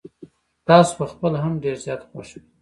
تاسو 0.67 0.91
په 0.99 1.05
خپله 1.11 1.37
هم 1.43 1.53
ډير 1.63 1.75
زيات 1.85 2.01
خوښ 2.09 2.29
وې. 2.35 2.41